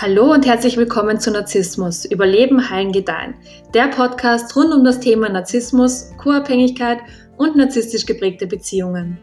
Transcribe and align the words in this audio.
Hallo 0.00 0.32
und 0.32 0.46
herzlich 0.46 0.76
willkommen 0.76 1.18
zu 1.18 1.32
Narzissmus, 1.32 2.04
Überleben, 2.04 2.70
Heilen, 2.70 2.92
Gedeihen. 2.92 3.34
Der 3.74 3.88
Podcast 3.88 4.54
rund 4.54 4.72
um 4.72 4.84
das 4.84 5.00
Thema 5.00 5.28
Narzissmus, 5.28 6.12
Co-Abhängigkeit 6.18 7.00
und 7.36 7.56
narzisstisch 7.56 8.06
geprägte 8.06 8.46
Beziehungen. 8.46 9.18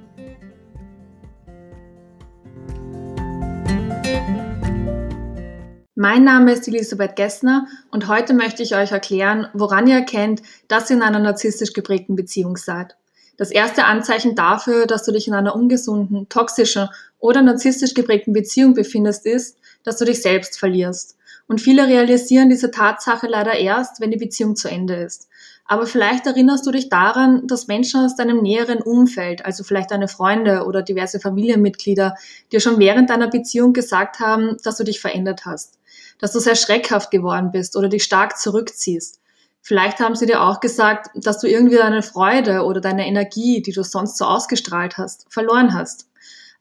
Mein 5.96 6.26
Name 6.26 6.52
ist 6.52 6.68
Elisabeth 6.68 7.16
Gessner 7.16 7.68
und 7.92 8.10
heute 8.10 8.34
möchte 8.34 8.62
ich 8.62 8.76
euch 8.76 8.92
erklären, 8.92 9.48
woran 9.54 9.88
ihr 9.88 9.96
erkennt, 9.96 10.42
dass 10.68 10.90
ihr 10.90 10.98
in 10.98 11.04
einer 11.04 11.20
narzisstisch 11.20 11.72
geprägten 11.72 12.18
Beziehung 12.18 12.58
seid. 12.58 12.98
Das 13.38 13.52
erste 13.52 13.86
Anzeichen 13.86 14.36
dafür, 14.36 14.88
dass 14.88 15.06
du 15.06 15.14
dich 15.14 15.30
in 15.30 15.36
einer 15.36 15.56
ungesunden, 15.56 16.28
toxischen 16.28 16.90
oder 17.18 17.42
narzisstisch 17.42 17.94
geprägten 17.94 18.34
Beziehung 18.34 18.74
befindest, 18.74 19.26
ist, 19.26 19.58
dass 19.86 19.98
du 19.98 20.06
dich 20.06 20.22
selbst 20.22 20.60
verlierst. 20.60 21.16
Und 21.48 21.62
viele 21.62 21.88
realisieren 21.88 22.50
diese 22.50 22.72
Tatsache 22.72 23.28
leider 23.28 23.54
erst, 23.54 24.02
wenn 24.02 24.12
die 24.12 24.18
Beziehung 24.18 24.56
zu 24.56 24.68
Ende 24.68 24.96
ist. 24.96 25.30
Aber 25.68 25.88
vielleicht 25.88 26.28
erinnerst 26.28 26.66
du 26.68 26.72
dich 26.72 26.90
daran, 26.90 27.48
dass 27.48 27.68
Menschen 27.68 28.06
aus 28.06 28.16
deinem 28.16 28.42
näheren 28.42 28.82
Umfeld, 28.82 29.46
also 29.46 29.64
vielleicht 29.64 29.92
deine 29.92 30.08
Freunde 30.08 30.66
oder 30.66 30.84
diverse 30.84 31.20
Familienmitglieder, 31.20 32.16
dir 32.52 32.60
schon 32.60 32.80
während 32.80 33.10
deiner 33.10 33.30
Beziehung 33.30 33.74
gesagt 33.74 34.20
haben, 34.20 34.58
dass 34.64 34.78
du 34.78 34.84
dich 34.84 35.00
verändert 35.00 35.46
hast, 35.46 35.80
dass 36.20 36.34
du 36.34 36.40
sehr 36.40 36.56
schreckhaft 36.56 37.10
geworden 37.10 37.52
bist 37.52 37.76
oder 37.76 37.90
dich 37.90 38.04
stark 38.04 38.38
zurückziehst. 38.38 39.22
Vielleicht 39.62 40.00
haben 40.00 40.16
sie 40.16 40.28
dir 40.28 40.44
auch 40.44 40.60
gesagt, 40.60 41.10
dass 41.16 41.40
du 41.40 41.48
irgendwie 41.48 41.78
deine 41.78 42.04
Freude 42.04 42.64
oder 42.64 42.82
deine 42.82 43.08
Energie, 43.08 43.64
die 43.64 43.72
du 43.72 43.84
sonst 43.84 44.18
so 44.18 44.26
ausgestrahlt 44.26 44.98
hast, 44.98 45.26
verloren 45.30 45.74
hast. 45.74 46.08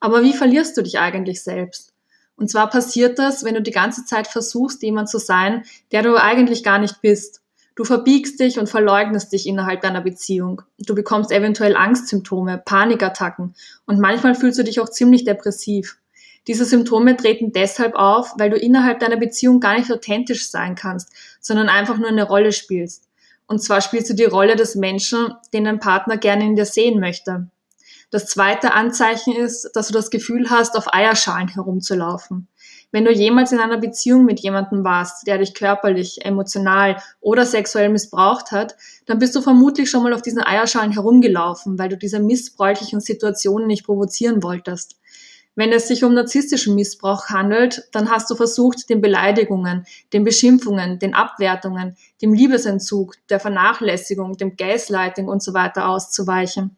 Aber 0.01 0.23
wie 0.23 0.33
verlierst 0.33 0.77
du 0.79 0.83
dich 0.83 0.99
eigentlich 0.99 1.43
selbst? 1.43 1.94
Und 2.37 2.51
zwar 2.51 2.69
passiert 2.69 3.19
das, 3.19 3.45
wenn 3.45 3.55
du 3.55 3.63
die 3.63 3.71
ganze 3.71 4.05
Zeit 4.05 4.27
versuchst, 4.27 4.83
jemand 4.83 5.09
zu 5.09 5.19
sein, 5.19 5.65
der 5.93 6.03
du 6.03 6.17
eigentlich 6.17 6.65
gar 6.65 6.79
nicht 6.79 7.01
bist. 7.01 7.43
Du 7.77 7.85
verbiegst 7.85 8.39
dich 8.39 8.59
und 8.59 8.69
verleugnest 8.69 9.33
dich 9.33 9.47
innerhalb 9.47 9.81
deiner 9.81 10.01
Beziehung. 10.01 10.63
Du 10.79 10.95
bekommst 10.95 11.33
eventuell 11.33 11.77
Angstsymptome, 11.77 12.63
Panikattacken 12.65 13.55
und 13.87 14.01
manchmal 14.01 14.35
fühlst 14.35 14.59
du 14.59 14.65
dich 14.65 14.81
auch 14.81 14.89
ziemlich 14.89 15.25
depressiv. 15.25 15.99
Diese 16.47 16.65
Symptome 16.65 17.17
treten 17.17 17.53
deshalb 17.53 17.95
auf, 17.95 18.35
weil 18.39 18.51
du 18.51 18.57
innerhalb 18.57 19.01
deiner 19.01 19.17
Beziehung 19.17 19.61
gar 19.61 19.77
nicht 19.79 19.91
authentisch 19.91 20.51
sein 20.51 20.75
kannst, 20.75 21.11
sondern 21.41 21.69
einfach 21.69 21.99
nur 21.99 22.09
eine 22.09 22.25
Rolle 22.25 22.53
spielst. 22.53 23.09
Und 23.47 23.63
zwar 23.63 23.81
spielst 23.81 24.11
du 24.11 24.15
die 24.15 24.25
Rolle 24.25 24.57
des 24.57 24.75
Menschen, 24.75 25.35
den 25.53 25.65
dein 25.65 25.81
Partner 25.81 26.17
gerne 26.17 26.45
in 26.45 26.57
dir 26.57 26.67
sehen 26.67 27.01
möchte. 27.01 27.49
Das 28.11 28.27
zweite 28.27 28.73
Anzeichen 28.73 29.35
ist, 29.35 29.71
dass 29.75 29.89
du 29.89 29.93
das 29.93 30.11
Gefühl 30.11 30.51
hast, 30.51 30.77
auf 30.77 30.93
Eierschalen 30.93 31.49
herumzulaufen. 31.49 32.49
Wenn 32.93 33.05
du 33.05 33.11
jemals 33.11 33.51
in 33.51 33.59
einer 33.59 33.79
Beziehung 33.79 34.25
mit 34.25 34.39
jemandem 34.39 34.85
warst, 34.85 35.27
der 35.27 35.39
dich 35.39 35.55
körperlich, 35.55 36.25
emotional 36.25 37.03
oder 37.21 37.45
sexuell 37.45 37.89
missbraucht 37.89 38.53
hat, 38.53 38.77
dann 39.07 39.19
bist 39.19 39.35
du 39.35 39.41
vermutlich 39.41 39.91
schon 39.91 40.05
mal 40.05 40.13
auf 40.13 40.23
diesen 40.23 40.45
Eierschalen 40.45 40.93
herumgelaufen, 40.93 41.77
weil 41.77 41.89
du 41.89 41.97
diese 41.97 42.21
missbräuchlichen 42.21 43.01
Situationen 43.01 43.67
nicht 43.67 43.85
provozieren 43.85 44.45
wolltest. 44.45 44.97
Wenn 45.57 45.73
es 45.73 45.87
sich 45.87 46.03
um 46.03 46.15
narzisstischen 46.15 46.75
Missbrauch 46.75 47.29
handelt, 47.29 47.89
dann 47.93 48.11
hast 48.11 48.29
du 48.29 48.35
versucht, 48.35 48.89
den 48.91 49.01
Beleidigungen, 49.01 49.87
den 50.13 50.25
Beschimpfungen, 50.25 50.99
den 50.99 51.15
Abwertungen, 51.15 51.97
dem 52.21 52.35
Liebesentzug, 52.35 53.15
der 53.29 53.39
Vernachlässigung, 53.39 54.37
dem 54.37 54.57
Gaslighting 54.57 55.29
und 55.29 55.43
so 55.43 55.55
weiter 55.55 55.89
auszuweichen. 55.89 56.75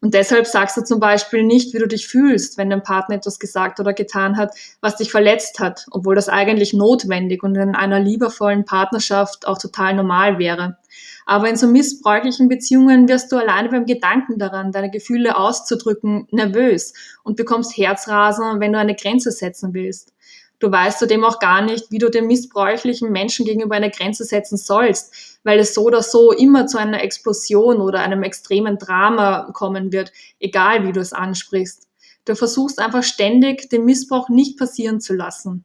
Und 0.00 0.14
deshalb 0.14 0.46
sagst 0.46 0.76
du 0.76 0.84
zum 0.84 1.00
Beispiel 1.00 1.42
nicht, 1.42 1.74
wie 1.74 1.78
du 1.78 1.88
dich 1.88 2.06
fühlst, 2.06 2.56
wenn 2.56 2.70
dein 2.70 2.84
Partner 2.84 3.16
etwas 3.16 3.40
gesagt 3.40 3.80
oder 3.80 3.92
getan 3.92 4.36
hat, 4.36 4.54
was 4.80 4.96
dich 4.96 5.10
verletzt 5.10 5.58
hat, 5.58 5.86
obwohl 5.90 6.14
das 6.14 6.28
eigentlich 6.28 6.72
notwendig 6.72 7.42
und 7.42 7.56
in 7.56 7.74
einer 7.74 7.98
liebevollen 7.98 8.64
Partnerschaft 8.64 9.48
auch 9.48 9.58
total 9.58 9.94
normal 9.94 10.38
wäre. 10.38 10.78
Aber 11.26 11.48
in 11.48 11.56
so 11.56 11.66
missbräuchlichen 11.66 12.48
Beziehungen 12.48 13.08
wirst 13.08 13.32
du 13.32 13.36
alleine 13.36 13.70
beim 13.70 13.86
Gedanken 13.86 14.38
daran, 14.38 14.70
deine 14.70 14.90
Gefühle 14.90 15.36
auszudrücken, 15.36 16.28
nervös 16.30 16.94
und 17.24 17.36
bekommst 17.36 17.76
Herzrasen, 17.76 18.60
wenn 18.60 18.72
du 18.72 18.78
eine 18.78 18.94
Grenze 18.94 19.32
setzen 19.32 19.74
willst. 19.74 20.14
Du 20.60 20.72
weißt 20.72 20.98
zudem 20.98 21.24
auch 21.24 21.38
gar 21.38 21.62
nicht, 21.62 21.90
wie 21.90 21.98
du 21.98 22.10
dem 22.10 22.26
missbräuchlichen 22.26 23.12
Menschen 23.12 23.46
gegenüber 23.46 23.76
eine 23.76 23.90
Grenze 23.90 24.24
setzen 24.24 24.56
sollst, 24.56 25.38
weil 25.44 25.60
es 25.60 25.72
so 25.72 25.84
oder 25.84 26.02
so 26.02 26.32
immer 26.32 26.66
zu 26.66 26.78
einer 26.78 27.02
Explosion 27.02 27.80
oder 27.80 28.00
einem 28.00 28.24
extremen 28.24 28.76
Drama 28.76 29.50
kommen 29.52 29.92
wird, 29.92 30.12
egal 30.40 30.86
wie 30.86 30.92
du 30.92 31.00
es 31.00 31.12
ansprichst. 31.12 31.86
Du 32.24 32.34
versuchst 32.34 32.80
einfach 32.80 33.04
ständig, 33.04 33.70
den 33.70 33.84
Missbrauch 33.84 34.28
nicht 34.28 34.58
passieren 34.58 35.00
zu 35.00 35.14
lassen. 35.14 35.64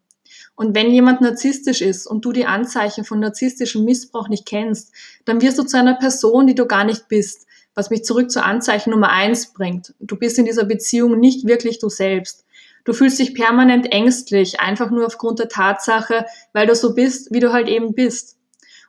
Und 0.56 0.76
wenn 0.76 0.92
jemand 0.92 1.22
narzisstisch 1.22 1.82
ist 1.82 2.06
und 2.06 2.24
du 2.24 2.32
die 2.32 2.46
Anzeichen 2.46 3.04
von 3.04 3.20
narzisstischem 3.20 3.84
Missbrauch 3.84 4.30
nicht 4.30 4.46
kennst, 4.46 4.92
dann 5.26 5.42
wirst 5.42 5.58
du 5.58 5.64
zu 5.64 5.78
einer 5.78 5.96
Person, 5.96 6.46
die 6.46 6.56
du 6.56 6.68
gar 6.68 6.84
nicht 6.84 7.08
bist, 7.08 7.48
was 7.74 7.90
mich 7.90 8.04
zurück 8.04 8.30
zur 8.30 8.46
Anzeichen 8.46 8.92
Nummer 8.92 9.10
eins 9.10 9.52
bringt. 9.54 9.96
Du 10.00 10.16
bist 10.16 10.38
in 10.38 10.46
dieser 10.46 10.66
Beziehung 10.66 11.20
nicht 11.20 11.48
wirklich 11.48 11.80
du 11.80 11.90
selbst. 11.90 12.46
Du 12.84 12.94
fühlst 12.94 13.20
dich 13.20 13.34
permanent 13.34 13.92
ängstlich, 13.92 14.60
einfach 14.60 14.92
nur 14.92 15.06
aufgrund 15.06 15.40
der 15.40 15.50
Tatsache, 15.50 16.26
weil 16.52 16.68
du 16.68 16.76
so 16.76 16.94
bist, 16.94 17.32
wie 17.32 17.40
du 17.40 17.54
halt 17.54 17.68
eben 17.68 17.94
bist. 17.94 18.38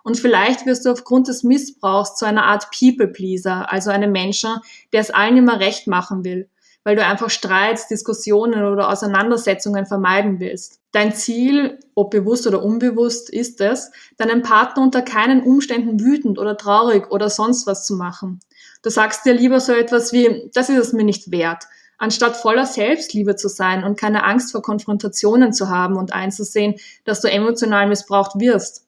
Und 0.03 0.19
vielleicht 0.19 0.67
wirst 0.67 0.85
du 0.85 0.91
aufgrund 0.91 1.29
des 1.29 1.45
Missbrauchs 1.45 2.17
zu 2.17 2.27
einer 2.27 2.45
Art 2.45 2.69
People-Pleaser, 2.79 3.73
also 3.73 3.91
einem 3.91 4.13
Menschen, 4.13 4.57
der 4.93 5.01
es 5.01 5.11
allen 5.11 5.37
immer 5.37 5.61
recht 5.61 5.87
machen 5.87 6.25
will 6.25 6.49
weil 6.85 6.97
du 6.97 7.05
einfach 7.05 7.31
Streits, 7.31 7.89
Diskussionen 7.89 8.65
oder 8.65 8.91
Auseinandersetzungen 8.91 9.87
vermeiden 9.87 10.39
willst. 10.39 10.81
Dein 10.93 11.15
Ziel, 11.15 11.79
ob 11.95 12.11
bewusst 12.11 12.47
oder 12.47 12.63
unbewusst, 12.63 13.31
ist 13.31 13.61
es, 13.61 13.91
deinen 14.19 14.43
Partner 14.43 14.83
unter 14.83 15.03
keinen 15.03 15.43
Umständen 15.43 15.99
wütend 15.99 16.39
oder 16.39 16.57
traurig 16.57 17.11
oder 17.11 17.31
sonst 17.31 17.67
was 17.67 17.87
zu 17.87 17.97
machen. 17.97 18.39
Du 18.83 18.91
sagst 18.91 19.25
dir 19.25 19.33
lieber 19.33 19.61
so 19.61 19.73
etwas 19.73 20.13
wie, 20.13 20.51
das 20.53 20.69
ist 20.69 20.79
es 20.79 20.93
mir 20.93 21.05
nicht 21.05 21.33
wert, 21.33 21.65
anstatt 21.99 22.37
voller 22.37 22.67
Selbstliebe 22.67 23.37
zu 23.37 23.49
sein 23.49 23.85
und 23.85 23.99
keine 23.99 24.25
Angst 24.25 24.53
vor 24.53 24.63
Konfrontationen 24.63 25.53
zu 25.53 25.69
haben 25.69 25.97
und 25.97 26.13
einzusehen, 26.13 26.75
dass 27.05 27.21
du 27.21 27.31
emotional 27.31 27.89
missbraucht 27.89 28.39
wirst. 28.39 28.85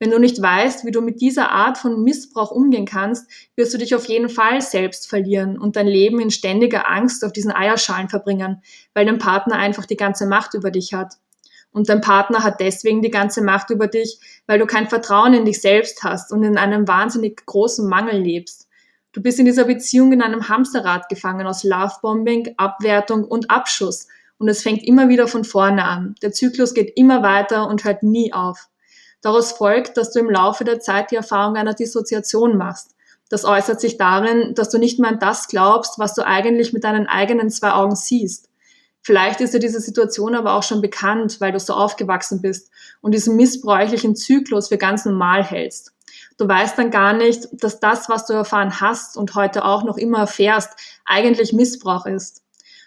Wenn 0.00 0.10
du 0.10 0.18
nicht 0.18 0.42
weißt, 0.42 0.84
wie 0.84 0.90
du 0.90 1.00
mit 1.00 1.20
dieser 1.20 1.50
Art 1.50 1.78
von 1.78 2.02
Missbrauch 2.02 2.50
umgehen 2.50 2.84
kannst, 2.84 3.30
wirst 3.56 3.72
du 3.72 3.78
dich 3.78 3.94
auf 3.94 4.06
jeden 4.06 4.28
Fall 4.28 4.60
selbst 4.60 5.08
verlieren 5.08 5.56
und 5.56 5.76
dein 5.76 5.86
Leben 5.86 6.20
in 6.20 6.30
ständiger 6.30 6.90
Angst 6.90 7.24
auf 7.24 7.32
diesen 7.32 7.52
Eierschalen 7.52 8.08
verbringen, 8.08 8.62
weil 8.92 9.06
dein 9.06 9.18
Partner 9.18 9.56
einfach 9.56 9.86
die 9.86 9.96
ganze 9.96 10.26
Macht 10.26 10.54
über 10.54 10.70
dich 10.70 10.94
hat. 10.94 11.14
Und 11.70 11.88
dein 11.88 12.00
Partner 12.00 12.42
hat 12.42 12.60
deswegen 12.60 13.02
die 13.02 13.10
ganze 13.10 13.42
Macht 13.42 13.70
über 13.70 13.86
dich, 13.86 14.18
weil 14.46 14.58
du 14.58 14.66
kein 14.66 14.88
Vertrauen 14.88 15.34
in 15.34 15.44
dich 15.44 15.60
selbst 15.60 16.02
hast 16.02 16.32
und 16.32 16.42
in 16.42 16.58
einem 16.58 16.86
wahnsinnig 16.86 17.44
großen 17.46 17.88
Mangel 17.88 18.20
lebst. 18.20 18.63
Du 19.14 19.22
bist 19.22 19.38
in 19.38 19.44
dieser 19.44 19.64
Beziehung 19.64 20.12
in 20.12 20.22
einem 20.22 20.48
Hamsterrad 20.48 21.08
gefangen 21.08 21.46
aus 21.46 21.62
Lovebombing, 21.62 22.54
Abwertung 22.56 23.22
und 23.22 23.48
Abschuss. 23.48 24.08
Und 24.38 24.48
es 24.48 24.62
fängt 24.64 24.82
immer 24.82 25.08
wieder 25.08 25.28
von 25.28 25.44
vorne 25.44 25.84
an. 25.84 26.16
Der 26.20 26.32
Zyklus 26.32 26.74
geht 26.74 26.96
immer 26.96 27.22
weiter 27.22 27.68
und 27.68 27.84
hört 27.84 28.02
nie 28.02 28.32
auf. 28.32 28.68
Daraus 29.22 29.52
folgt, 29.52 29.96
dass 29.96 30.10
du 30.10 30.18
im 30.18 30.28
Laufe 30.28 30.64
der 30.64 30.80
Zeit 30.80 31.12
die 31.12 31.16
Erfahrung 31.16 31.54
einer 31.54 31.74
Dissoziation 31.74 32.58
machst. 32.58 32.96
Das 33.28 33.44
äußert 33.44 33.80
sich 33.80 33.98
darin, 33.98 34.52
dass 34.56 34.70
du 34.70 34.78
nicht 34.78 34.98
mehr 34.98 35.10
an 35.10 35.20
das 35.20 35.46
glaubst, 35.46 36.00
was 36.00 36.14
du 36.14 36.26
eigentlich 36.26 36.72
mit 36.72 36.82
deinen 36.82 37.06
eigenen 37.06 37.50
zwei 37.50 37.70
Augen 37.70 37.94
siehst. 37.94 38.50
Vielleicht 39.00 39.40
ist 39.40 39.54
dir 39.54 39.60
diese 39.60 39.80
Situation 39.80 40.34
aber 40.34 40.54
auch 40.54 40.64
schon 40.64 40.80
bekannt, 40.80 41.40
weil 41.40 41.52
du 41.52 41.60
so 41.60 41.74
aufgewachsen 41.74 42.42
bist 42.42 42.72
und 43.00 43.14
diesen 43.14 43.36
missbräuchlichen 43.36 44.16
Zyklus 44.16 44.68
für 44.68 44.78
ganz 44.78 45.04
normal 45.04 45.44
hältst. 45.44 45.93
Du 46.36 46.48
weißt 46.48 46.76
dann 46.78 46.90
gar 46.90 47.12
nicht, 47.12 47.48
dass 47.52 47.78
das, 47.78 48.08
was 48.08 48.26
du 48.26 48.32
erfahren 48.32 48.80
hast 48.80 49.16
und 49.16 49.34
heute 49.34 49.64
auch 49.64 49.84
noch 49.84 49.96
immer 49.96 50.18
erfährst, 50.18 50.70
eigentlich 51.04 51.52
Missbrauch 51.52 52.06
ist. 52.06 52.42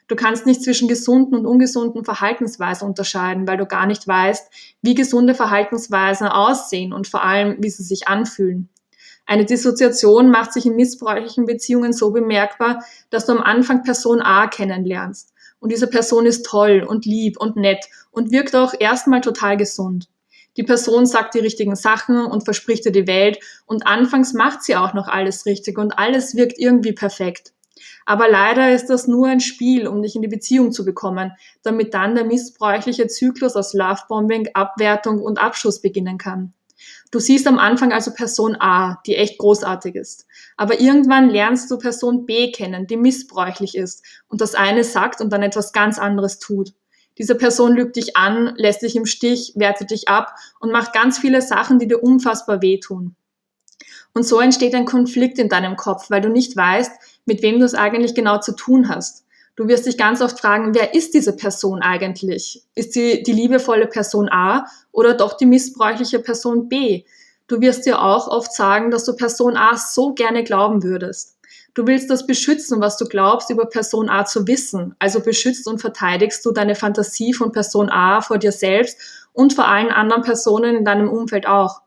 Du 0.07 0.15
kannst 0.15 0.45
nicht 0.45 0.63
zwischen 0.63 0.87
gesunden 0.87 1.35
und 1.35 1.45
ungesunden 1.45 2.05
Verhaltensweisen 2.05 2.87
unterscheiden, 2.87 3.47
weil 3.47 3.57
du 3.57 3.65
gar 3.65 3.85
nicht 3.85 4.07
weißt, 4.07 4.49
wie 4.81 4.95
gesunde 4.95 5.33
Verhaltensweisen 5.33 6.27
aussehen 6.27 6.93
und 6.93 7.07
vor 7.07 7.23
allem, 7.23 7.57
wie 7.59 7.69
sie 7.69 7.83
sich 7.83 8.07
anfühlen. 8.07 8.69
Eine 9.25 9.43
Dissoziation 9.43 10.29
macht 10.29 10.53
sich 10.53 10.65
in 10.65 10.77
missbräuchlichen 10.77 11.45
Beziehungen 11.45 11.91
so 11.91 12.11
bemerkbar, 12.11 12.83
dass 13.09 13.25
du 13.25 13.33
am 13.33 13.41
Anfang 13.41 13.83
Person 13.83 14.21
A 14.21 14.47
kennenlernst. 14.47 15.33
Und 15.59 15.71
diese 15.71 15.87
Person 15.87 16.25
ist 16.25 16.45
toll 16.45 16.85
und 16.87 17.05
lieb 17.05 17.37
und 17.37 17.57
nett 17.57 17.85
und 18.11 18.31
wirkt 18.31 18.55
auch 18.55 18.73
erstmal 18.79 19.19
total 19.19 19.57
gesund. 19.57 20.07
Die 20.57 20.63
Person 20.63 21.05
sagt 21.05 21.35
die 21.35 21.39
richtigen 21.39 21.75
Sachen 21.75 22.25
und 22.25 22.43
verspricht 22.43 22.85
dir 22.85 22.91
die 22.91 23.07
Welt 23.07 23.39
und 23.65 23.85
anfangs 23.85 24.33
macht 24.33 24.63
sie 24.63 24.75
auch 24.75 24.93
noch 24.93 25.07
alles 25.07 25.45
richtig 25.45 25.77
und 25.77 25.97
alles 25.97 26.35
wirkt 26.35 26.57
irgendwie 26.57 26.93
perfekt. 26.93 27.53
Aber 28.05 28.29
leider 28.29 28.73
ist 28.73 28.87
das 28.87 29.07
nur 29.07 29.27
ein 29.27 29.39
Spiel, 29.39 29.87
um 29.87 30.01
dich 30.01 30.15
in 30.15 30.21
die 30.21 30.27
Beziehung 30.27 30.71
zu 30.71 30.83
bekommen, 30.83 31.33
damit 31.61 31.93
dann 31.93 32.15
der 32.15 32.25
missbräuchliche 32.25 33.07
Zyklus 33.07 33.55
aus 33.55 33.73
Lovebombing, 33.73 34.49
Abwertung 34.53 35.21
und 35.21 35.39
Abschuss 35.39 35.81
beginnen 35.81 36.17
kann. 36.17 36.53
Du 37.11 37.19
siehst 37.19 37.47
am 37.47 37.59
Anfang 37.59 37.91
also 37.91 38.13
Person 38.13 38.55
A, 38.59 39.01
die 39.05 39.15
echt 39.15 39.37
großartig 39.37 39.95
ist. 39.95 40.25
Aber 40.57 40.79
irgendwann 40.79 41.29
lernst 41.29 41.69
du 41.71 41.77
Person 41.77 42.25
B 42.25 42.51
kennen, 42.51 42.87
die 42.87 42.97
missbräuchlich 42.97 43.75
ist 43.75 44.05
und 44.27 44.41
das 44.41 44.55
eine 44.55 44.83
sagt 44.83 45.21
und 45.21 45.31
dann 45.31 45.43
etwas 45.43 45.71
ganz 45.71 45.99
anderes 45.99 46.39
tut. 46.39 46.73
Diese 47.17 47.35
Person 47.35 47.73
lügt 47.73 47.95
dich 47.95 48.15
an, 48.15 48.53
lässt 48.57 48.81
dich 48.81 48.95
im 48.95 49.05
Stich, 49.05 49.53
wertet 49.55 49.91
dich 49.91 50.07
ab 50.07 50.35
und 50.59 50.71
macht 50.71 50.93
ganz 50.93 51.17
viele 51.17 51.41
Sachen, 51.41 51.79
die 51.79 51.87
dir 51.87 52.03
unfassbar 52.03 52.61
wehtun. 52.61 53.15
Und 54.13 54.23
so 54.23 54.39
entsteht 54.39 54.73
ein 54.75 54.85
Konflikt 54.85 55.37
in 55.39 55.49
deinem 55.49 55.75
Kopf, 55.75 56.09
weil 56.09 56.21
du 56.21 56.29
nicht 56.29 56.55
weißt, 56.55 56.91
mit 57.25 57.41
wem 57.41 57.59
du 57.59 57.65
es 57.65 57.75
eigentlich 57.75 58.15
genau 58.15 58.39
zu 58.39 58.53
tun 58.53 58.89
hast. 58.89 59.25
Du 59.55 59.67
wirst 59.67 59.87
dich 59.87 59.97
ganz 59.97 60.21
oft 60.21 60.39
fragen, 60.39 60.75
wer 60.75 60.93
ist 60.93 61.15
diese 61.15 61.35
Person 61.35 61.81
eigentlich? 61.81 62.63
Ist 62.75 62.93
sie 62.93 63.23
die 63.23 63.33
liebevolle 63.33 63.87
Person 63.87 64.29
A 64.29 64.67
oder 64.91 65.15
doch 65.15 65.35
die 65.35 65.47
missbräuchliche 65.47 66.19
Person 66.19 66.69
B? 66.69 67.03
Du 67.47 67.59
wirst 67.61 67.85
dir 67.85 68.01
auch 68.01 68.27
oft 68.27 68.53
sagen, 68.53 68.91
dass 68.91 69.05
du 69.05 69.15
Person 69.15 69.57
A 69.57 69.75
so 69.77 70.13
gerne 70.13 70.43
glauben 70.43 70.83
würdest. 70.83 71.36
Du 71.77 71.85
willst 71.85 72.09
das 72.09 72.25
beschützen, 72.25 72.81
was 72.81 72.97
du 72.97 73.05
glaubst, 73.05 73.51
über 73.51 73.67
Person 73.67 74.09
A 74.09 74.25
zu 74.25 74.47
wissen. 74.47 74.95
Also 74.97 75.19
beschützt 75.19 75.67
und 75.67 75.77
verteidigst 75.77 76.43
du 76.43 76.51
deine 76.51 76.73
Fantasie 76.73 77.33
von 77.33 77.51
Person 77.51 77.91
A 77.91 78.21
vor 78.21 78.39
dir 78.39 78.51
selbst 78.51 79.29
und 79.31 79.53
vor 79.53 79.67
allen 79.67 79.91
anderen 79.91 80.23
Personen 80.23 80.75
in 80.75 80.85
deinem 80.85 81.07
Umfeld 81.07 81.45
auch. 81.45 81.81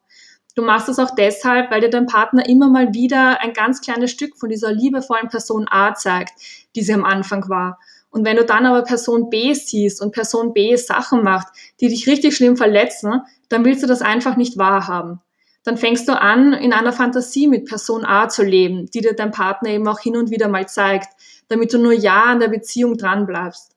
Du 0.54 0.62
machst 0.62 0.88
es 0.88 1.00
auch 1.00 1.12
deshalb, 1.16 1.72
weil 1.72 1.80
dir 1.80 1.90
dein 1.90 2.06
Partner 2.06 2.48
immer 2.48 2.70
mal 2.70 2.94
wieder 2.94 3.40
ein 3.40 3.52
ganz 3.52 3.80
kleines 3.80 4.12
Stück 4.12 4.36
von 4.36 4.48
dieser 4.48 4.72
liebevollen 4.72 5.28
Person 5.28 5.66
A 5.68 5.92
zeigt, 5.92 6.40
die 6.76 6.82
sie 6.82 6.94
am 6.94 7.04
Anfang 7.04 7.48
war. 7.48 7.80
Und 8.10 8.24
wenn 8.24 8.36
du 8.36 8.44
dann 8.44 8.66
aber 8.66 8.82
Person 8.82 9.28
B 9.28 9.54
siehst 9.54 10.00
und 10.00 10.12
Person 10.12 10.52
B 10.52 10.76
Sachen 10.76 11.24
macht, 11.24 11.48
die 11.80 11.88
dich 11.88 12.06
richtig 12.06 12.36
schlimm 12.36 12.56
verletzen, 12.56 13.22
dann 13.48 13.64
willst 13.64 13.82
du 13.82 13.88
das 13.88 14.02
einfach 14.02 14.36
nicht 14.36 14.56
wahrhaben. 14.56 15.20
Dann 15.62 15.76
fängst 15.76 16.08
du 16.08 16.18
an, 16.18 16.52
in 16.54 16.72
einer 16.72 16.92
Fantasie 16.92 17.46
mit 17.46 17.66
Person 17.66 18.04
A 18.04 18.28
zu 18.28 18.42
leben, 18.42 18.86
die 18.86 19.02
dir 19.02 19.14
dein 19.14 19.30
Partner 19.30 19.70
eben 19.70 19.86
auch 19.88 20.00
hin 20.00 20.16
und 20.16 20.30
wieder 20.30 20.48
mal 20.48 20.66
zeigt, 20.66 21.08
damit 21.48 21.72
du 21.72 21.78
nur 21.78 21.92
ja 21.92 22.22
an 22.24 22.40
der 22.40 22.48
Beziehung 22.48 22.96
dran 22.96 23.26
bleibst. 23.26 23.76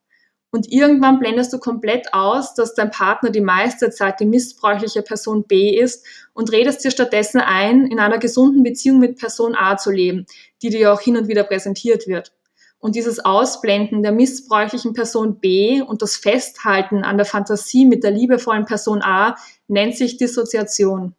Und 0.53 0.71
irgendwann 0.71 1.17
blendest 1.17 1.51
du 1.51 1.57
komplett 1.57 2.13
aus, 2.13 2.53
dass 2.53 2.75
dein 2.75 2.91
Partner 2.91 3.31
die 3.31 3.41
meiste 3.41 3.89
Zeit 3.89 4.19
die 4.19 4.25
missbräuchliche 4.27 5.01
Person 5.01 5.45
B 5.45 5.75
ist 5.75 6.05
und 6.33 6.51
redest 6.51 6.85
dir 6.85 6.91
stattdessen 6.91 7.41
ein, 7.41 7.87
in 7.87 7.99
einer 7.99 8.19
gesunden 8.19 8.61
Beziehung 8.61 8.99
mit 8.99 9.17
Person 9.17 9.55
A 9.55 9.77
zu 9.77 9.89
leben, 9.89 10.27
die 10.61 10.69
dir 10.69 10.93
auch 10.93 11.01
hin 11.01 11.17
und 11.17 11.27
wieder 11.27 11.43
präsentiert 11.43 12.07
wird. 12.07 12.33
Und 12.77 12.95
dieses 12.95 13.25
Ausblenden 13.25 14.03
der 14.03 14.11
missbräuchlichen 14.11 14.93
Person 14.93 15.39
B 15.39 15.81
und 15.81 16.03
das 16.03 16.17
Festhalten 16.17 17.03
an 17.03 17.17
der 17.17 17.25
Fantasie 17.25 17.85
mit 17.85 18.03
der 18.03 18.11
liebevollen 18.11 18.65
Person 18.65 19.01
A 19.01 19.35
nennt 19.67 19.97
sich 19.97 20.17
Dissoziation. 20.17 21.15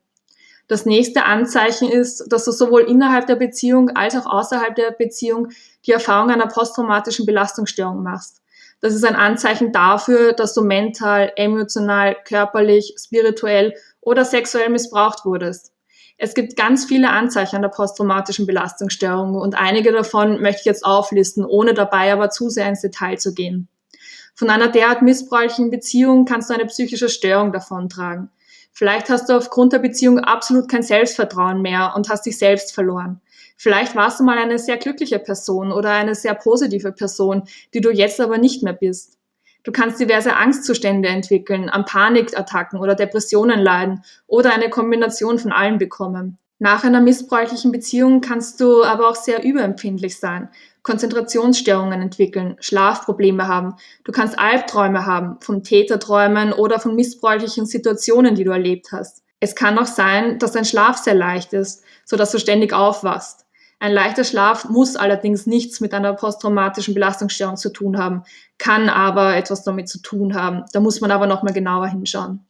Das 0.66 0.86
nächste 0.86 1.24
Anzeichen 1.24 1.90
ist, 1.90 2.32
dass 2.32 2.44
du 2.44 2.52
sowohl 2.52 2.82
innerhalb 2.82 3.26
der 3.26 3.36
Beziehung 3.36 3.90
als 3.90 4.16
auch 4.16 4.26
außerhalb 4.26 4.74
der 4.74 4.92
Beziehung 4.92 5.48
die 5.86 5.92
Erfahrung 5.92 6.30
einer 6.30 6.46
posttraumatischen 6.46 7.26
Belastungsstörung 7.26 8.02
machst. 8.02 8.40
Das 8.80 8.94
ist 8.94 9.04
ein 9.04 9.16
Anzeichen 9.16 9.72
dafür, 9.72 10.32
dass 10.32 10.54
du 10.54 10.62
mental, 10.62 11.32
emotional, 11.36 12.16
körperlich, 12.24 12.94
spirituell 12.98 13.74
oder 14.00 14.24
sexuell 14.24 14.70
missbraucht 14.70 15.24
wurdest. 15.24 15.72
Es 16.16 16.34
gibt 16.34 16.56
ganz 16.56 16.84
viele 16.84 17.10
Anzeichen 17.10 17.60
der 17.60 17.68
posttraumatischen 17.68 18.46
Belastungsstörung 18.46 19.34
und 19.34 19.56
einige 19.56 19.92
davon 19.92 20.40
möchte 20.40 20.60
ich 20.60 20.66
jetzt 20.66 20.84
auflisten, 20.84 21.44
ohne 21.44 21.74
dabei 21.74 22.12
aber 22.12 22.30
zu 22.30 22.48
sehr 22.48 22.68
ins 22.68 22.82
Detail 22.82 23.16
zu 23.18 23.34
gehen. 23.34 23.68
Von 24.34 24.50
einer 24.50 24.68
derart 24.68 25.02
missbräuchlichen 25.02 25.70
Beziehung 25.70 26.24
kannst 26.24 26.50
du 26.50 26.54
eine 26.54 26.66
psychische 26.66 27.08
Störung 27.08 27.52
davontragen. 27.52 28.30
Vielleicht 28.76 29.08
hast 29.08 29.28
du 29.28 29.34
aufgrund 29.34 29.72
der 29.72 29.78
Beziehung 29.78 30.18
absolut 30.18 30.68
kein 30.68 30.82
Selbstvertrauen 30.82 31.62
mehr 31.62 31.92
und 31.94 32.08
hast 32.08 32.26
dich 32.26 32.36
selbst 32.36 32.74
verloren. 32.74 33.20
Vielleicht 33.56 33.94
warst 33.94 34.18
du 34.18 34.24
mal 34.24 34.36
eine 34.36 34.58
sehr 34.58 34.76
glückliche 34.78 35.20
Person 35.20 35.70
oder 35.70 35.90
eine 35.90 36.16
sehr 36.16 36.34
positive 36.34 36.90
Person, 36.90 37.44
die 37.72 37.80
du 37.80 37.90
jetzt 37.90 38.20
aber 38.20 38.36
nicht 38.36 38.64
mehr 38.64 38.72
bist. 38.72 39.16
Du 39.62 39.70
kannst 39.70 40.00
diverse 40.00 40.34
Angstzustände 40.34 41.08
entwickeln, 41.08 41.70
an 41.70 41.84
Panikattacken 41.84 42.80
oder 42.80 42.96
Depressionen 42.96 43.60
leiden 43.60 44.02
oder 44.26 44.52
eine 44.52 44.68
Kombination 44.70 45.38
von 45.38 45.52
allen 45.52 45.78
bekommen. 45.78 46.38
Nach 46.58 46.84
einer 46.84 47.00
missbräuchlichen 47.00 47.72
Beziehung 47.72 48.20
kannst 48.20 48.60
du 48.60 48.84
aber 48.84 49.08
auch 49.08 49.16
sehr 49.16 49.42
überempfindlich 49.42 50.18
sein, 50.18 50.48
Konzentrationsstörungen 50.82 52.00
entwickeln, 52.00 52.56
Schlafprobleme 52.60 53.48
haben. 53.48 53.74
Du 54.04 54.12
kannst 54.12 54.38
Albträume 54.38 55.04
haben, 55.04 55.38
von 55.40 55.62
Täterträumen 55.62 56.52
oder 56.52 56.78
von 56.78 56.94
missbräuchlichen 56.94 57.66
Situationen, 57.66 58.34
die 58.34 58.44
du 58.44 58.52
erlebt 58.52 58.92
hast. 58.92 59.22
Es 59.40 59.56
kann 59.56 59.78
auch 59.78 59.86
sein, 59.86 60.38
dass 60.38 60.52
dein 60.52 60.64
Schlaf 60.64 60.98
sehr 60.98 61.14
leicht 61.14 61.52
ist, 61.52 61.82
sodass 62.04 62.30
du 62.30 62.38
ständig 62.38 62.72
aufwachst. 62.72 63.46
Ein 63.80 63.92
leichter 63.92 64.24
Schlaf 64.24 64.68
muss 64.68 64.96
allerdings 64.96 65.46
nichts 65.46 65.80
mit 65.80 65.92
einer 65.92 66.14
posttraumatischen 66.14 66.94
Belastungsstörung 66.94 67.56
zu 67.56 67.70
tun 67.70 67.98
haben, 67.98 68.22
kann 68.56 68.88
aber 68.88 69.36
etwas 69.36 69.64
damit 69.64 69.88
zu 69.88 70.00
tun 70.00 70.34
haben. 70.34 70.64
Da 70.72 70.80
muss 70.80 71.00
man 71.00 71.10
aber 71.10 71.26
nochmal 71.26 71.52
genauer 71.52 71.88
hinschauen. 71.88 72.46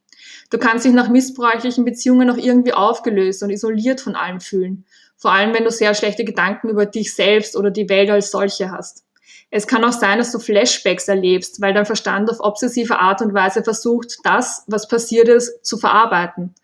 Du 0.50 0.58
kannst 0.58 0.84
dich 0.84 0.92
nach 0.92 1.08
missbräuchlichen 1.08 1.84
Beziehungen 1.84 2.28
noch 2.28 2.36
irgendwie 2.36 2.72
aufgelöst 2.72 3.42
und 3.42 3.50
isoliert 3.50 4.00
von 4.00 4.14
allem 4.14 4.40
fühlen. 4.40 4.84
Vor 5.16 5.32
allem, 5.32 5.54
wenn 5.54 5.64
du 5.64 5.70
sehr 5.70 5.94
schlechte 5.94 6.24
Gedanken 6.24 6.68
über 6.68 6.86
dich 6.86 7.14
selbst 7.14 7.56
oder 7.56 7.70
die 7.70 7.88
Welt 7.88 8.10
als 8.10 8.30
solche 8.30 8.70
hast. 8.70 9.04
Es 9.50 9.66
kann 9.66 9.84
auch 9.84 9.92
sein, 9.92 10.18
dass 10.18 10.32
du 10.32 10.38
Flashbacks 10.38 11.06
erlebst, 11.08 11.60
weil 11.60 11.72
dein 11.72 11.86
Verstand 11.86 12.28
auf 12.30 12.40
obsessive 12.40 12.98
Art 12.98 13.22
und 13.22 13.34
Weise 13.34 13.62
versucht, 13.62 14.16
das, 14.24 14.64
was 14.66 14.88
passiert 14.88 15.28
ist, 15.28 15.64
zu 15.64 15.78
verarbeiten. 15.78 16.54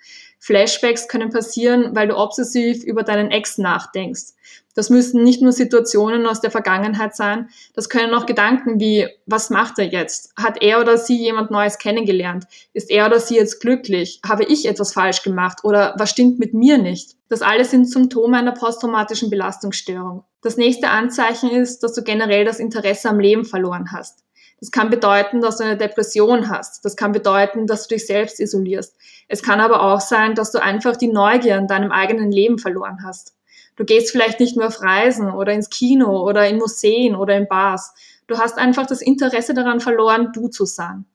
Flashbacks 0.40 1.06
können 1.06 1.30
passieren, 1.30 1.94
weil 1.94 2.08
du 2.08 2.16
obsessiv 2.16 2.82
über 2.82 3.02
deinen 3.02 3.30
Ex 3.30 3.58
nachdenkst. 3.58 4.32
Das 4.74 4.88
müssen 4.88 5.24
nicht 5.24 5.42
nur 5.42 5.52
Situationen 5.52 6.26
aus 6.26 6.40
der 6.40 6.50
Vergangenheit 6.50 7.16
sein, 7.16 7.48
das 7.74 7.88
können 7.88 8.14
auch 8.14 8.26
Gedanken 8.26 8.78
wie, 8.78 9.08
was 9.26 9.50
macht 9.50 9.78
er 9.78 9.86
jetzt? 9.86 10.32
Hat 10.36 10.62
er 10.62 10.80
oder 10.80 10.96
sie 10.96 11.18
jemand 11.18 11.50
Neues 11.50 11.78
kennengelernt? 11.78 12.44
Ist 12.72 12.90
er 12.90 13.06
oder 13.06 13.18
sie 13.18 13.34
jetzt 13.34 13.60
glücklich? 13.60 14.20
Habe 14.26 14.44
ich 14.44 14.66
etwas 14.66 14.92
falsch 14.92 15.22
gemacht? 15.22 15.64
Oder 15.64 15.94
was 15.98 16.10
stimmt 16.10 16.38
mit 16.38 16.54
mir 16.54 16.78
nicht? 16.78 17.16
Das 17.28 17.42
alles 17.42 17.72
sind 17.72 17.90
Symptome 17.90 18.38
einer 18.38 18.52
posttraumatischen 18.52 19.28
Belastungsstörung. 19.28 20.24
Das 20.42 20.56
nächste 20.56 20.88
Anzeichen 20.88 21.50
ist, 21.50 21.80
dass 21.80 21.92
du 21.92 22.02
generell 22.02 22.44
das 22.44 22.60
Interesse 22.60 23.08
am 23.08 23.20
Leben 23.20 23.44
verloren 23.44 23.92
hast. 23.92 24.24
Das 24.60 24.70
kann 24.70 24.90
bedeuten, 24.90 25.40
dass 25.40 25.56
du 25.56 25.64
eine 25.64 25.76
Depression 25.76 26.50
hast. 26.50 26.84
Das 26.84 26.94
kann 26.94 27.12
bedeuten, 27.12 27.66
dass 27.66 27.88
du 27.88 27.94
dich 27.94 28.06
selbst 28.06 28.40
isolierst. 28.40 28.94
Es 29.26 29.42
kann 29.42 29.60
aber 29.60 29.82
auch 29.82 30.00
sein, 30.00 30.34
dass 30.34 30.52
du 30.52 30.62
einfach 30.62 30.96
die 30.96 31.08
Neugier 31.08 31.56
in 31.56 31.66
deinem 31.66 31.90
eigenen 31.90 32.30
Leben 32.30 32.58
verloren 32.58 32.98
hast. 33.04 33.34
Du 33.80 33.86
gehst 33.86 34.10
vielleicht 34.10 34.40
nicht 34.40 34.58
mehr 34.58 34.66
auf 34.66 34.82
Reisen 34.82 35.30
oder 35.30 35.54
ins 35.54 35.70
Kino 35.70 36.22
oder 36.28 36.46
in 36.46 36.58
Museen 36.58 37.16
oder 37.16 37.34
in 37.34 37.48
Bars. 37.48 37.94
Du 38.26 38.36
hast 38.36 38.58
einfach 38.58 38.84
das 38.84 39.00
Interesse 39.00 39.54
daran 39.54 39.80
verloren, 39.80 40.32
du 40.34 40.48
zu 40.48 40.66
sein. 40.66 41.06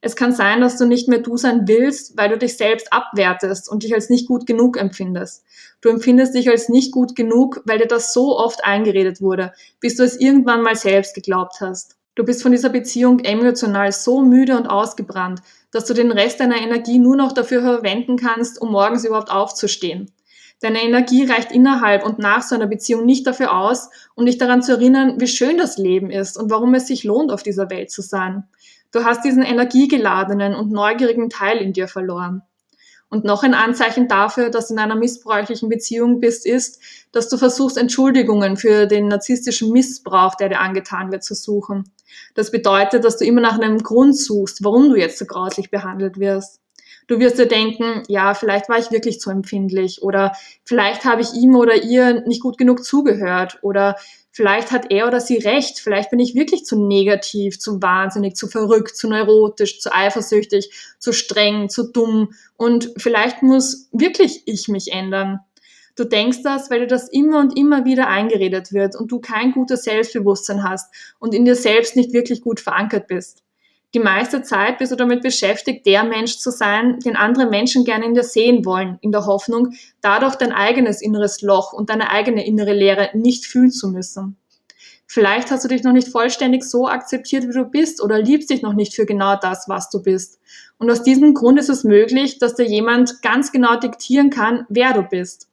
Es 0.00 0.16
kann 0.16 0.32
sein, 0.32 0.62
dass 0.62 0.78
du 0.78 0.86
nicht 0.86 1.06
mehr 1.06 1.18
du 1.18 1.36
sein 1.36 1.68
willst, 1.68 2.16
weil 2.16 2.30
du 2.30 2.38
dich 2.38 2.56
selbst 2.56 2.90
abwertest 2.94 3.70
und 3.70 3.82
dich 3.82 3.92
als 3.92 4.08
nicht 4.08 4.26
gut 4.26 4.46
genug 4.46 4.78
empfindest. 4.78 5.44
Du 5.82 5.90
empfindest 5.90 6.34
dich 6.34 6.48
als 6.48 6.70
nicht 6.70 6.92
gut 6.92 7.14
genug, 7.14 7.60
weil 7.66 7.78
dir 7.78 7.88
das 7.88 8.14
so 8.14 8.38
oft 8.38 8.64
eingeredet 8.64 9.20
wurde, 9.20 9.52
bis 9.80 9.96
du 9.96 10.02
es 10.02 10.18
irgendwann 10.18 10.62
mal 10.62 10.76
selbst 10.76 11.14
geglaubt 11.14 11.60
hast. 11.60 11.98
Du 12.14 12.24
bist 12.24 12.42
von 12.42 12.52
dieser 12.52 12.70
Beziehung 12.70 13.18
emotional 13.18 13.92
so 13.92 14.22
müde 14.22 14.56
und 14.56 14.66
ausgebrannt, 14.66 15.42
dass 15.72 15.84
du 15.84 15.92
den 15.92 16.10
Rest 16.10 16.40
deiner 16.40 16.56
Energie 16.56 16.98
nur 16.98 17.16
noch 17.16 17.32
dafür 17.32 17.60
verwenden 17.60 18.16
kannst, 18.16 18.62
um 18.62 18.72
morgens 18.72 19.04
überhaupt 19.04 19.30
aufzustehen. 19.30 20.10
Deine 20.60 20.82
Energie 20.82 21.26
reicht 21.26 21.52
innerhalb 21.52 22.06
und 22.06 22.18
nach 22.18 22.42
so 22.42 22.54
einer 22.54 22.66
Beziehung 22.66 23.04
nicht 23.04 23.26
dafür 23.26 23.56
aus, 23.56 23.90
um 24.14 24.24
dich 24.24 24.38
daran 24.38 24.62
zu 24.62 24.72
erinnern, 24.72 25.20
wie 25.20 25.26
schön 25.26 25.58
das 25.58 25.76
Leben 25.76 26.10
ist 26.10 26.38
und 26.38 26.50
warum 26.50 26.74
es 26.74 26.86
sich 26.86 27.04
lohnt, 27.04 27.32
auf 27.32 27.42
dieser 27.42 27.70
Welt 27.70 27.90
zu 27.90 28.02
sein. 28.02 28.44
Du 28.92 29.04
hast 29.04 29.24
diesen 29.24 29.42
energiegeladenen 29.42 30.54
und 30.54 30.70
neugierigen 30.70 31.28
Teil 31.28 31.58
in 31.58 31.72
dir 31.72 31.88
verloren. 31.88 32.42
Und 33.10 33.24
noch 33.24 33.42
ein 33.42 33.54
Anzeichen 33.54 34.08
dafür, 34.08 34.50
dass 34.50 34.68
du 34.68 34.74
in 34.74 34.80
einer 34.80 34.96
missbräuchlichen 34.96 35.68
Beziehung 35.68 36.20
bist, 36.20 36.46
ist, 36.46 36.80
dass 37.12 37.28
du 37.28 37.36
versuchst, 37.36 37.76
Entschuldigungen 37.76 38.56
für 38.56 38.86
den 38.86 39.08
narzisstischen 39.08 39.70
Missbrauch, 39.70 40.34
der 40.34 40.48
dir 40.48 40.60
angetan 40.60 41.12
wird, 41.12 41.22
zu 41.22 41.34
suchen. 41.34 41.92
Das 42.34 42.50
bedeutet, 42.50 43.04
dass 43.04 43.18
du 43.18 43.24
immer 43.24 43.40
nach 43.40 43.58
einem 43.58 43.78
Grund 43.78 44.16
suchst, 44.16 44.64
warum 44.64 44.90
du 44.90 44.96
jetzt 44.96 45.18
so 45.18 45.26
grauslich 45.26 45.70
behandelt 45.70 46.18
wirst. 46.18 46.60
Du 47.06 47.18
wirst 47.18 47.38
dir 47.38 47.46
denken, 47.46 48.02
ja, 48.08 48.34
vielleicht 48.34 48.68
war 48.68 48.78
ich 48.78 48.90
wirklich 48.90 49.20
zu 49.20 49.30
empfindlich 49.30 50.02
oder 50.02 50.32
vielleicht 50.64 51.04
habe 51.04 51.22
ich 51.22 51.34
ihm 51.34 51.54
oder 51.54 51.82
ihr 51.82 52.22
nicht 52.26 52.42
gut 52.42 52.58
genug 52.58 52.84
zugehört 52.84 53.58
oder 53.62 53.96
Vielleicht 54.36 54.72
hat 54.72 54.90
er 54.90 55.06
oder 55.06 55.20
sie 55.20 55.36
recht. 55.36 55.78
Vielleicht 55.78 56.10
bin 56.10 56.18
ich 56.18 56.34
wirklich 56.34 56.64
zu 56.64 56.88
negativ, 56.88 57.60
zu 57.60 57.80
wahnsinnig, 57.80 58.34
zu 58.34 58.48
verrückt, 58.48 58.96
zu 58.96 59.08
neurotisch, 59.08 59.78
zu 59.78 59.94
eifersüchtig, 59.94 60.72
zu 60.98 61.12
streng, 61.12 61.68
zu 61.68 61.92
dumm. 61.92 62.32
Und 62.56 62.90
vielleicht 62.96 63.44
muss 63.44 63.88
wirklich 63.92 64.42
ich 64.46 64.66
mich 64.66 64.90
ändern. 64.90 65.38
Du 65.94 66.02
denkst 66.02 66.38
das, 66.42 66.68
weil 66.68 66.80
dir 66.80 66.88
das 66.88 67.08
immer 67.10 67.38
und 67.38 67.56
immer 67.56 67.84
wieder 67.84 68.08
eingeredet 68.08 68.72
wird 68.72 68.96
und 68.96 69.12
du 69.12 69.20
kein 69.20 69.52
gutes 69.52 69.84
Selbstbewusstsein 69.84 70.68
hast 70.68 70.92
und 71.20 71.32
in 71.32 71.44
dir 71.44 71.54
selbst 71.54 71.94
nicht 71.94 72.12
wirklich 72.12 72.40
gut 72.40 72.58
verankert 72.58 73.06
bist. 73.06 73.43
Die 73.94 74.00
meiste 74.00 74.42
Zeit 74.42 74.78
bist 74.78 74.90
du 74.90 74.96
damit 74.96 75.22
beschäftigt, 75.22 75.86
der 75.86 76.02
Mensch 76.02 76.38
zu 76.38 76.50
sein, 76.50 76.98
den 76.98 77.14
andere 77.14 77.46
Menschen 77.48 77.84
gerne 77.84 78.04
in 78.04 78.14
dir 78.14 78.24
sehen 78.24 78.64
wollen, 78.64 78.98
in 79.02 79.12
der 79.12 79.24
Hoffnung, 79.24 79.70
dadurch 80.00 80.34
dein 80.34 80.50
eigenes 80.50 81.00
inneres 81.00 81.42
Loch 81.42 81.72
und 81.72 81.90
deine 81.90 82.10
eigene 82.10 82.44
innere 82.44 82.72
Leere 82.72 83.10
nicht 83.14 83.46
fühlen 83.46 83.70
zu 83.70 83.88
müssen. 83.88 84.36
Vielleicht 85.06 85.52
hast 85.52 85.64
du 85.64 85.68
dich 85.68 85.84
noch 85.84 85.92
nicht 85.92 86.08
vollständig 86.08 86.64
so 86.64 86.88
akzeptiert, 86.88 87.44
wie 87.44 87.52
du 87.52 87.66
bist 87.66 88.02
oder 88.02 88.20
liebst 88.20 88.50
dich 88.50 88.62
noch 88.62 88.72
nicht 88.72 88.96
für 88.96 89.06
genau 89.06 89.36
das, 89.40 89.68
was 89.68 89.90
du 89.90 90.02
bist. 90.02 90.40
Und 90.78 90.90
aus 90.90 91.04
diesem 91.04 91.32
Grund 91.32 91.60
ist 91.60 91.68
es 91.68 91.84
möglich, 91.84 92.40
dass 92.40 92.56
dir 92.56 92.66
jemand 92.66 93.22
ganz 93.22 93.52
genau 93.52 93.76
diktieren 93.78 94.30
kann, 94.30 94.66
wer 94.68 94.92
du 94.92 95.02
bist. 95.02 95.48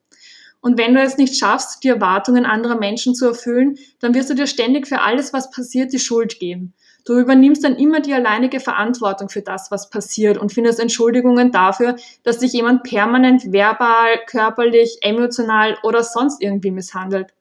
Und 0.61 0.77
wenn 0.77 0.93
du 0.93 1.01
es 1.01 1.17
nicht 1.17 1.37
schaffst, 1.37 1.83
die 1.83 1.89
Erwartungen 1.89 2.45
anderer 2.45 2.75
Menschen 2.75 3.15
zu 3.15 3.25
erfüllen, 3.25 3.77
dann 3.99 4.13
wirst 4.13 4.29
du 4.29 4.35
dir 4.35 4.45
ständig 4.45 4.87
für 4.87 5.01
alles, 5.01 5.33
was 5.33 5.49
passiert, 5.49 5.91
die 5.91 5.99
Schuld 5.99 6.39
geben. 6.39 6.73
Du 7.03 7.17
übernimmst 7.17 7.63
dann 7.63 7.77
immer 7.77 7.99
die 7.99 8.13
alleinige 8.13 8.59
Verantwortung 8.59 9.27
für 9.27 9.41
das, 9.41 9.71
was 9.71 9.89
passiert 9.89 10.37
und 10.37 10.53
findest 10.53 10.79
Entschuldigungen 10.79 11.51
dafür, 11.51 11.95
dass 12.23 12.37
dich 12.37 12.53
jemand 12.53 12.83
permanent 12.83 13.51
verbal, 13.51 14.19
körperlich, 14.27 14.99
emotional 15.01 15.77
oder 15.81 16.03
sonst 16.03 16.41
irgendwie 16.41 16.69
misshandelt. 16.69 17.33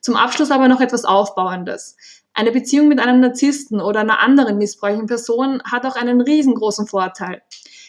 Zum 0.00 0.16
Abschluss 0.16 0.50
aber 0.50 0.66
noch 0.66 0.80
etwas 0.80 1.04
Aufbauendes. 1.04 1.96
Eine 2.32 2.50
Beziehung 2.50 2.88
mit 2.88 2.98
einem 2.98 3.20
Narzissten 3.20 3.80
oder 3.80 4.00
einer 4.00 4.18
anderen 4.18 4.58
missbräuchlichen 4.58 5.06
Person 5.06 5.62
hat 5.62 5.86
auch 5.86 5.94
einen 5.94 6.20
riesengroßen 6.20 6.88
Vorteil. 6.88 7.42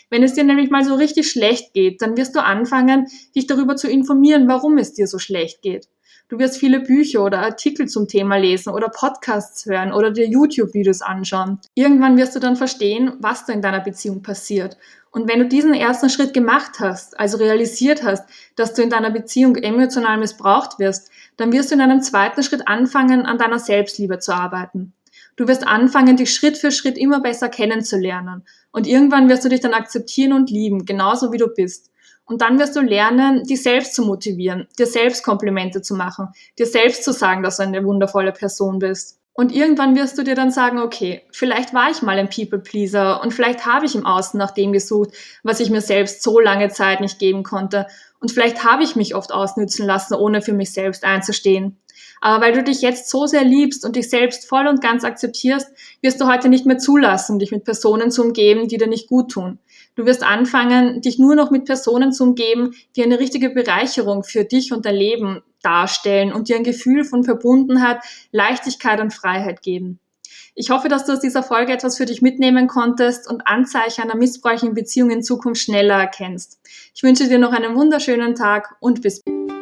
Wenn 0.09 0.23
es 0.23 0.33
dir 0.33 0.43
nämlich 0.43 0.69
mal 0.69 0.83
so 0.83 0.95
richtig 0.95 1.29
schlecht 1.29 1.73
geht, 1.73 2.01
dann 2.01 2.17
wirst 2.17 2.35
du 2.35 2.43
anfangen, 2.43 3.07
dich 3.35 3.47
darüber 3.47 3.75
zu 3.75 3.89
informieren, 3.89 4.47
warum 4.47 4.77
es 4.77 4.93
dir 4.93 5.07
so 5.07 5.19
schlecht 5.19 5.61
geht. 5.61 5.87
Du 6.27 6.39
wirst 6.39 6.57
viele 6.57 6.79
Bücher 6.79 7.23
oder 7.23 7.39
Artikel 7.39 7.87
zum 7.87 8.07
Thema 8.07 8.37
lesen 8.37 8.73
oder 8.73 8.89
Podcasts 8.89 9.67
hören 9.67 9.93
oder 9.93 10.09
dir 10.09 10.27
YouTube-Videos 10.27 11.03
anschauen. 11.03 11.59
Irgendwann 11.75 12.17
wirst 12.17 12.35
du 12.35 12.39
dann 12.39 12.55
verstehen, 12.55 13.13
was 13.19 13.45
da 13.45 13.53
in 13.53 13.61
deiner 13.61 13.81
Beziehung 13.81 14.23
passiert. 14.23 14.75
Und 15.11 15.29
wenn 15.29 15.39
du 15.39 15.47
diesen 15.47 15.75
ersten 15.75 16.09
Schritt 16.09 16.33
gemacht 16.33 16.79
hast, 16.79 17.19
also 17.19 17.37
realisiert 17.37 18.03
hast, 18.03 18.27
dass 18.55 18.73
du 18.73 18.81
in 18.81 18.89
deiner 18.89 19.11
Beziehung 19.11 19.55
emotional 19.55 20.17
missbraucht 20.17 20.79
wirst, 20.79 21.11
dann 21.37 21.51
wirst 21.53 21.69
du 21.69 21.75
in 21.75 21.81
einem 21.81 22.01
zweiten 22.01 22.41
Schritt 22.41 22.67
anfangen, 22.67 23.27
an 23.27 23.37
deiner 23.37 23.59
Selbstliebe 23.59 24.17
zu 24.17 24.33
arbeiten. 24.33 24.93
Du 25.35 25.47
wirst 25.47 25.67
anfangen, 25.67 26.17
dich 26.17 26.33
Schritt 26.33 26.57
für 26.57 26.71
Schritt 26.71 26.97
immer 26.97 27.21
besser 27.21 27.49
kennenzulernen. 27.49 28.43
Und 28.71 28.87
irgendwann 28.87 29.29
wirst 29.29 29.43
du 29.43 29.49
dich 29.49 29.59
dann 29.59 29.73
akzeptieren 29.73 30.33
und 30.33 30.49
lieben, 30.49 30.85
genauso 30.85 31.31
wie 31.31 31.37
du 31.37 31.47
bist. 31.47 31.91
Und 32.25 32.41
dann 32.41 32.57
wirst 32.57 32.75
du 32.75 32.81
lernen, 32.81 33.43
dich 33.43 33.61
selbst 33.61 33.93
zu 33.93 34.03
motivieren, 34.03 34.67
dir 34.79 34.87
selbst 34.87 35.23
Komplimente 35.23 35.81
zu 35.81 35.95
machen, 35.95 36.29
dir 36.57 36.65
selbst 36.65 37.03
zu 37.03 37.13
sagen, 37.13 37.43
dass 37.43 37.57
du 37.57 37.63
eine 37.63 37.83
wundervolle 37.83 38.31
Person 38.31 38.79
bist. 38.79 39.19
Und 39.37 39.53
irgendwann 39.53 39.97
wirst 39.97 40.17
du 40.17 40.23
dir 40.23 40.33
dann 40.33 40.49
sagen, 40.49 40.79
okay, 40.79 41.21
vielleicht 41.29 41.73
war 41.73 41.91
ich 41.91 42.01
mal 42.01 42.17
ein 42.17 42.29
People-Pleaser 42.29 43.21
und 43.21 43.33
vielleicht 43.33 43.65
habe 43.65 43.85
ich 43.85 43.93
im 43.93 44.05
Außen 44.05 44.37
nach 44.37 44.51
dem 44.51 44.71
gesucht, 44.71 45.09
was 45.43 45.59
ich 45.59 45.69
mir 45.69 45.81
selbst 45.81 46.23
so 46.23 46.39
lange 46.39 46.69
Zeit 46.69 47.01
nicht 47.01 47.19
geben 47.19 47.43
konnte. 47.43 47.85
Und 48.21 48.31
vielleicht 48.31 48.63
habe 48.63 48.83
ich 48.83 48.95
mich 48.95 49.13
oft 49.13 49.33
ausnützen 49.33 49.85
lassen, 49.85 50.13
ohne 50.13 50.41
für 50.41 50.53
mich 50.53 50.71
selbst 50.71 51.03
einzustehen. 51.03 51.77
Aber 52.21 52.45
weil 52.45 52.53
du 52.53 52.63
dich 52.63 52.81
jetzt 52.81 53.09
so 53.09 53.25
sehr 53.25 53.43
liebst 53.43 53.83
und 53.83 53.97
dich 53.97 54.09
selbst 54.09 54.47
voll 54.47 54.67
und 54.67 54.81
ganz 54.81 55.03
akzeptierst, 55.03 55.67
wirst 56.01 56.21
du 56.21 56.27
heute 56.27 56.47
nicht 56.47 56.65
mehr 56.65 56.77
zulassen, 56.77 57.37
dich 57.37 57.51
mit 57.51 57.65
Personen 57.65 58.11
zu 58.11 58.23
umgeben, 58.23 58.69
die 58.69 58.77
dir 58.77 58.87
nicht 58.87 59.09
gut 59.09 59.31
tun. 59.31 59.59
Du 59.95 60.05
wirst 60.05 60.23
anfangen, 60.23 61.01
dich 61.01 61.19
nur 61.19 61.35
noch 61.35 61.51
mit 61.51 61.65
Personen 61.65 62.11
zu 62.11 62.23
umgeben, 62.23 62.75
die 62.95 63.03
eine 63.03 63.19
richtige 63.19 63.49
Bereicherung 63.49 64.23
für 64.23 64.43
dich 64.43 64.73
und 64.73 64.85
dein 64.85 64.95
Leben 64.95 65.41
darstellen 65.63 66.33
und 66.33 66.49
dir 66.49 66.57
ein 66.57 66.63
Gefühl 66.63 67.05
von 67.05 67.23
Verbundenheit, 67.23 67.99
Leichtigkeit 68.31 68.99
und 68.99 69.13
Freiheit 69.13 69.61
geben. 69.61 69.99
Ich 70.53 70.69
hoffe, 70.69 70.87
dass 70.87 71.05
du 71.05 71.13
aus 71.13 71.19
dieser 71.19 71.43
Folge 71.43 71.73
etwas 71.73 71.97
für 71.97 72.05
dich 72.05 72.21
mitnehmen 72.21 72.67
konntest 72.67 73.29
und 73.29 73.47
Anzeichen 73.47 74.03
einer 74.03 74.15
missbräuchlichen 74.15 74.75
Beziehung 74.75 75.09
in 75.09 75.23
Zukunft 75.23 75.61
schneller 75.61 75.95
erkennst. 75.95 76.59
Ich 76.93 77.03
wünsche 77.03 77.27
dir 77.27 77.39
noch 77.39 77.51
einen 77.51 77.75
wunderschönen 77.75 78.35
Tag 78.35 78.75
und 78.79 79.01
bis 79.01 79.21
bald. 79.21 79.54